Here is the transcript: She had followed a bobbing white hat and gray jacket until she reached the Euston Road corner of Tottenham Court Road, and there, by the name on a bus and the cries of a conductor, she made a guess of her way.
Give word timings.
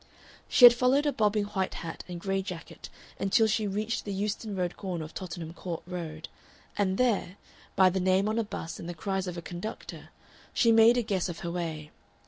She 0.49 0.65
had 0.65 0.73
followed 0.73 1.05
a 1.05 1.11
bobbing 1.13 1.43
white 1.43 1.75
hat 1.75 2.03
and 2.07 2.19
gray 2.19 2.41
jacket 2.41 2.89
until 3.19 3.45
she 3.45 3.67
reached 3.67 4.03
the 4.03 4.11
Euston 4.11 4.55
Road 4.55 4.75
corner 4.75 5.05
of 5.05 5.13
Tottenham 5.13 5.53
Court 5.53 5.83
Road, 5.85 6.27
and 6.75 6.97
there, 6.97 7.37
by 7.75 7.91
the 7.91 7.99
name 7.99 8.27
on 8.27 8.39
a 8.39 8.43
bus 8.43 8.79
and 8.79 8.89
the 8.89 8.95
cries 8.95 9.27
of 9.27 9.37
a 9.37 9.43
conductor, 9.43 10.09
she 10.55 10.71
made 10.71 10.97
a 10.97 11.03
guess 11.03 11.29
of 11.29 11.41
her 11.41 11.51
way. 11.51 11.91